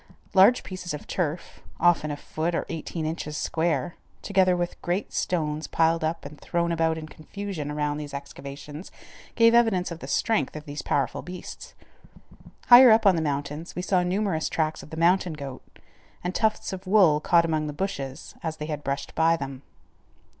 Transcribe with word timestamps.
Large 0.33 0.63
pieces 0.63 0.95
of 0.95 1.05
turf, 1.05 1.61
often 1.79 2.09
a 2.09 2.17
foot 2.17 2.55
or 2.55 2.65
eighteen 2.69 3.05
inches 3.05 3.37
square, 3.37 3.97
together 4.23 4.57
with 4.57 4.81
great 4.81 5.13
stones 5.13 5.67
piled 5.67 6.03
up 6.03 6.25
and 6.25 6.41
thrown 6.41 6.71
about 6.71 6.97
in 6.97 7.07
confusion 7.07 7.69
around 7.69 7.97
these 7.97 8.11
excavations, 8.11 8.91
gave 9.35 9.53
evidence 9.53 9.91
of 9.91 9.99
the 9.99 10.07
strength 10.07 10.55
of 10.55 10.65
these 10.65 10.81
powerful 10.81 11.21
beasts. 11.21 11.75
Higher 12.65 12.89
up 12.89 13.05
on 13.05 13.15
the 13.15 13.21
mountains 13.21 13.75
we 13.75 13.83
saw 13.83 14.01
numerous 14.01 14.49
tracks 14.49 14.81
of 14.81 14.89
the 14.89 14.97
mountain 14.97 15.33
goat, 15.33 15.61
and 16.23 16.33
tufts 16.33 16.73
of 16.73 16.87
wool 16.87 17.19
caught 17.19 17.45
among 17.45 17.67
the 17.67 17.71
bushes 17.71 18.33
as 18.41 18.57
they 18.57 18.65
had 18.65 18.83
brushed 18.83 19.13
by 19.13 19.37
them. 19.37 19.61